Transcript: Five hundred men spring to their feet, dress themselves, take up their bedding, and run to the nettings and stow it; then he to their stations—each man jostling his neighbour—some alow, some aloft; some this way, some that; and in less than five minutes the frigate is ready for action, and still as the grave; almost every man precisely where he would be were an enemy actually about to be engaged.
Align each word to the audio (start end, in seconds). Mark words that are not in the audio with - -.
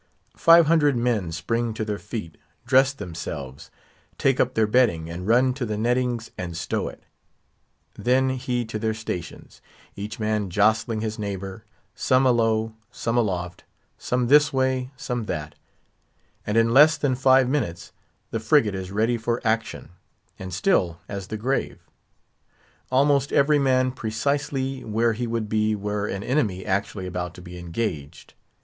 Five 0.35 0.65
hundred 0.65 0.97
men 0.97 1.31
spring 1.31 1.75
to 1.75 1.85
their 1.85 1.99
feet, 1.99 2.35
dress 2.65 2.91
themselves, 2.91 3.69
take 4.17 4.39
up 4.39 4.55
their 4.55 4.65
bedding, 4.65 5.11
and 5.11 5.27
run 5.27 5.53
to 5.53 5.63
the 5.63 5.77
nettings 5.77 6.31
and 6.39 6.57
stow 6.57 6.87
it; 6.87 7.03
then 7.93 8.29
he 8.29 8.65
to 8.65 8.79
their 8.79 8.95
stations—each 8.95 10.19
man 10.19 10.49
jostling 10.49 11.01
his 11.01 11.19
neighbour—some 11.19 12.25
alow, 12.25 12.73
some 12.89 13.15
aloft; 13.15 13.63
some 13.95 14.25
this 14.25 14.51
way, 14.51 14.89
some 14.97 15.25
that; 15.25 15.53
and 16.47 16.57
in 16.57 16.73
less 16.73 16.97
than 16.97 17.13
five 17.13 17.47
minutes 17.47 17.91
the 18.31 18.39
frigate 18.39 18.73
is 18.73 18.89
ready 18.89 19.17
for 19.17 19.39
action, 19.45 19.89
and 20.39 20.51
still 20.51 20.99
as 21.07 21.27
the 21.27 21.37
grave; 21.37 21.77
almost 22.91 23.31
every 23.31 23.59
man 23.59 23.91
precisely 23.91 24.83
where 24.83 25.13
he 25.13 25.27
would 25.27 25.47
be 25.47 25.75
were 25.75 26.07
an 26.07 26.23
enemy 26.23 26.65
actually 26.65 27.05
about 27.05 27.35
to 27.35 27.41
be 27.43 27.59
engaged. 27.59 28.33